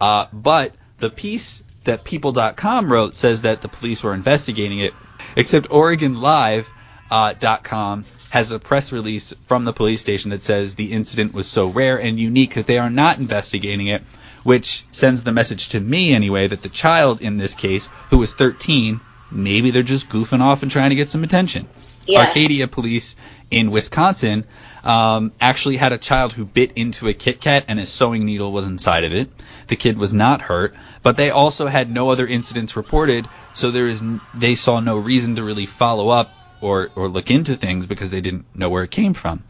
[0.00, 4.94] Uh, but the piece that People.com wrote says that the police were investigating it,
[5.36, 6.70] except Oregon Live
[7.10, 7.34] uh,
[8.30, 12.00] has a press release from the police station that says the incident was so rare
[12.00, 14.02] and unique that they are not investigating it,
[14.42, 18.34] which sends the message to me anyway that the child in this case, who was
[18.34, 19.00] 13,
[19.32, 21.68] maybe they're just goofing off and trying to get some attention.
[22.08, 23.14] Arcadia police
[23.50, 24.44] in Wisconsin
[24.82, 28.50] um, actually had a child who bit into a Kit Kat and a sewing needle
[28.52, 29.30] was inside of it.
[29.68, 33.86] The kid was not hurt, but they also had no other incidents reported, so there
[33.86, 37.86] is n- they saw no reason to really follow up or or look into things
[37.86, 39.44] because they didn't know where it came from.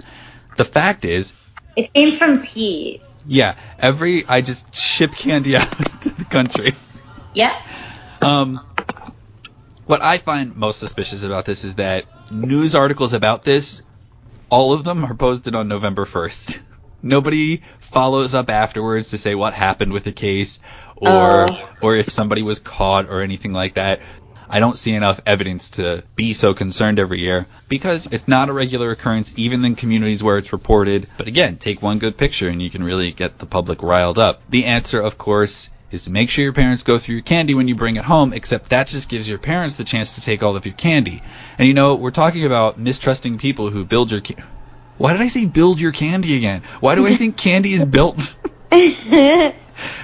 [0.59, 1.33] The fact is,
[1.75, 3.01] It came from Pete.
[3.27, 5.71] yeah, every I just ship candy out
[6.03, 6.75] to the country.
[7.33, 7.57] Yeah.
[8.21, 8.61] Um,
[9.93, 13.83] what I find most suspicious about this is that news articles about this,
[14.49, 16.61] all of them are posted on November 1st.
[17.03, 20.61] Nobody follows up afterwards to say what happened with the case
[20.97, 21.69] or Oh.
[21.83, 24.01] or if somebody was caught or anything like that.
[24.49, 28.55] I don't see enough evidence to be so concerned every year because it's not a
[28.55, 31.07] regular occurrence even in communities where it's reported.
[31.19, 34.41] But again, take one good picture and you can really get the public riled up.
[34.49, 37.69] The answer, of course, is to make sure your parents go through your candy when
[37.69, 40.57] you bring it home, except that just gives your parents the chance to take all
[40.57, 41.23] of your candy.
[41.59, 44.43] And you know, we're talking about mistrusting people who build your ca-
[44.97, 46.63] Why did I say build your candy again?
[46.81, 48.37] Why do I think candy is built?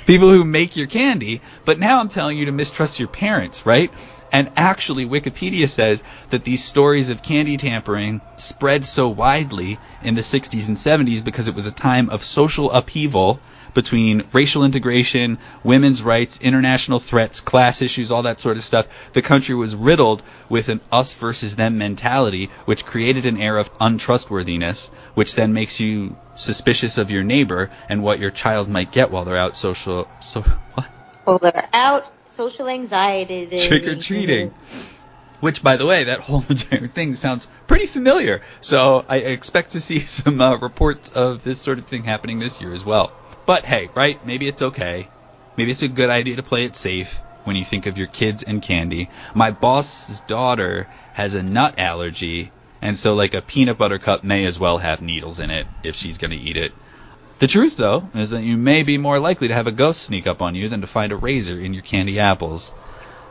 [0.07, 3.91] people who make your candy, but now I'm telling you to mistrust your parents, right?
[4.33, 10.21] And actually, Wikipedia says that these stories of candy tampering spread so widely in the
[10.21, 13.41] 60s and 70s because it was a time of social upheaval
[13.75, 18.89] between racial integration, women's rights, international threats, class issues, all that sort of stuff.
[19.13, 23.71] The country was riddled with an us versus them mentality, which created an air of
[23.81, 29.11] untrustworthiness, which then makes you suspicious of your neighbor and what your child might get
[29.11, 30.09] while they're out social.
[30.21, 30.43] So
[30.75, 30.89] what?
[31.27, 33.59] well, they're out social anxiety.
[33.59, 34.55] Trick or treating.
[35.41, 38.43] Which, by the way, that whole entire thing sounds pretty familiar.
[38.61, 42.61] So I expect to see some uh, reports of this sort of thing happening this
[42.61, 43.13] year as well.
[43.45, 44.25] But hey, right?
[44.25, 45.09] Maybe it's okay.
[45.57, 48.45] Maybe it's a good idea to play it safe when you think of your kids
[48.45, 49.09] and candy.
[49.35, 54.47] My boss's daughter has a nut allergy, and so like a peanut butter cup may
[54.47, 56.73] as well have needles in it if she's going to eat it.
[57.39, 60.27] The truth, though, is that you may be more likely to have a ghost sneak
[60.27, 62.73] up on you than to find a razor in your candy apples.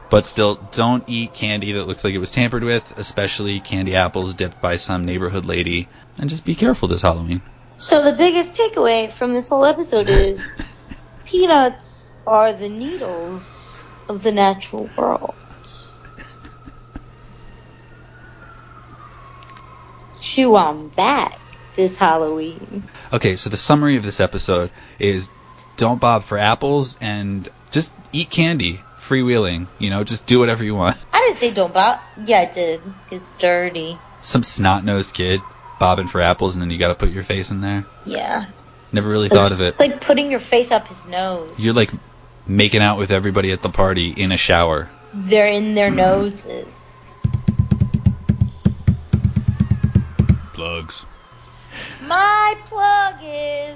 [0.10, 4.34] But still, don't eat candy that looks like it was tampered with, especially candy apples
[4.34, 5.90] dipped by some neighborhood lady.
[6.18, 7.42] And just be careful this Halloween.
[7.76, 10.40] So the biggest takeaway from this whole episode is
[11.26, 15.36] peanuts are the needles of the natural world.
[20.22, 21.38] Chew on that
[21.78, 22.84] this Halloween.
[23.14, 25.30] Okay, so the summary of this episode is
[25.78, 29.68] don't bob for apples and just eat candy, freewheeling.
[29.80, 30.98] You know, just do whatever you want.
[31.14, 32.02] I didn't say don't bob.
[32.26, 32.82] Yeah, I did.
[33.10, 33.98] It's dirty.
[34.22, 35.40] Some snot nosed kid
[35.80, 37.86] bobbing for apples and then you gotta put your face in there.
[38.06, 38.48] Yeah.
[38.92, 39.70] Never really thought of it.
[39.70, 41.60] It's like putting your face up his nose.
[41.60, 41.92] You're like
[42.48, 44.90] making out with everybody at the party in a shower.
[45.14, 46.74] They're in their noses.
[50.54, 51.06] Plugs.
[52.02, 53.76] My plug is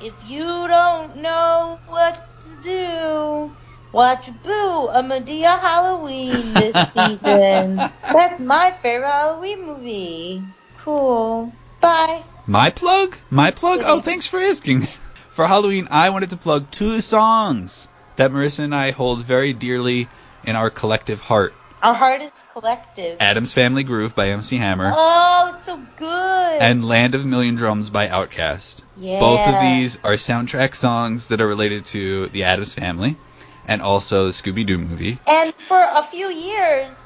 [0.00, 3.52] if you don't know what to do,
[3.92, 7.76] watch Boo, a Madea Halloween this season.
[7.76, 10.42] That's my favorite Halloween movie.
[10.78, 11.52] Cool.
[11.80, 12.22] Bye.
[12.46, 13.16] My plug?
[13.30, 13.80] My plug?
[13.84, 14.82] Oh, thanks for asking.
[15.30, 20.08] For Halloween, I wanted to plug two songs that Marissa and I hold very dearly
[20.42, 21.54] in our collective heart.
[21.80, 23.18] Our Hardest Collective.
[23.20, 26.60] Addams Family Groove by MC Hammer, Oh, it's so good.
[26.60, 28.82] and Land of a Million Drums by Outkast.
[28.96, 29.20] yeah.
[29.20, 33.16] Both of these are soundtrack songs that are related to the Addams Family
[33.64, 35.20] and also the Scooby Doo movie.
[35.28, 36.98] And for a few years,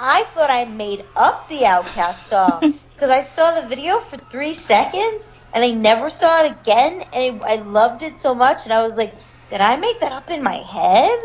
[0.00, 4.54] I thought I made up the Outkast song because I saw the video for three
[4.54, 8.72] seconds and I never saw it again, and I, I loved it so much, and
[8.72, 9.14] I was like,
[9.48, 11.18] did I make that up in my head?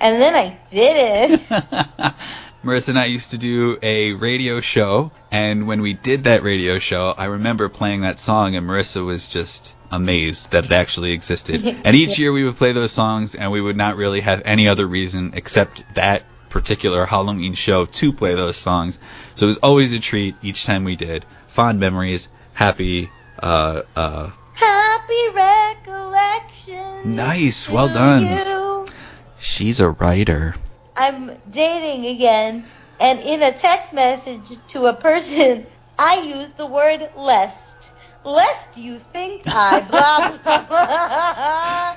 [0.00, 2.14] And then I did it.
[2.68, 6.78] Marissa and I used to do a radio show, and when we did that radio
[6.78, 11.64] show, I remember playing that song, and Marissa was just amazed that it actually existed.
[11.84, 14.68] and each year we would play those songs, and we would not really have any
[14.68, 18.98] other reason except that particular Halloween show to play those songs.
[19.34, 21.24] So it was always a treat each time we did.
[21.46, 23.10] Fond memories, happy,
[23.42, 27.06] uh, uh, Happy recollections.
[27.06, 28.24] Nice, well done.
[28.26, 28.92] you.
[29.38, 30.54] she's a writer.
[30.98, 32.66] I'm dating again,
[32.98, 35.64] and in a text message to a person,
[35.98, 37.92] I used the word lest.
[38.24, 41.96] Lest you think I blah blah blah.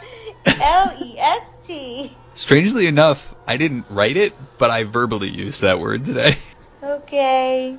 [0.62, 2.16] L E S T.
[2.36, 6.38] Strangely enough, I didn't write it, but I verbally used that word today.
[6.84, 7.78] Okay.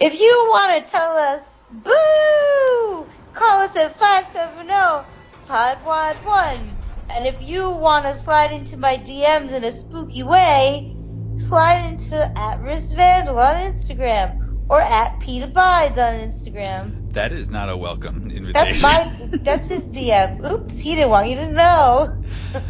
[0.00, 4.72] If you want to tell us boo, call us at 570
[5.46, 6.75] podwad one.
[7.16, 10.94] And if you want to slide into my DMs in a spooky way,
[11.38, 14.38] slide into at Risk Vandal on Instagram
[14.68, 16.92] or at Pete Abides on Instagram.
[17.14, 18.82] That is not a welcome invitation.
[18.82, 20.44] That's my that's his DM.
[20.44, 22.12] Oops, he didn't want you to know.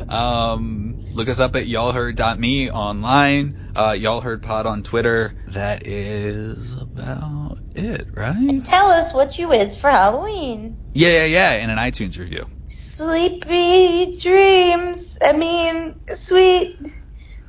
[0.08, 5.34] Um, look us up at y'allheard.me online, uh, y'all heard pod on Twitter.
[5.48, 8.64] That is about it, right?
[8.64, 10.76] Tell us what you is for Halloween.
[10.92, 12.46] Yeah, yeah, yeah, and an iTunes review.
[12.96, 15.18] Sleepy dreams.
[15.22, 16.78] I mean, sweet,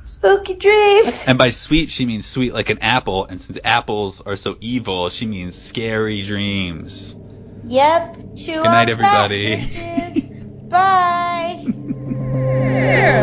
[0.02, 1.24] spooky dreams.
[1.26, 3.24] And by sweet, she means sweet like an apple.
[3.24, 7.16] And since apples are so evil, she means scary dreams.
[7.64, 8.36] Yep.
[8.36, 9.56] Chew Good night, everybody.
[10.68, 11.64] Bye.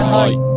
[0.02, 0.52] Bye.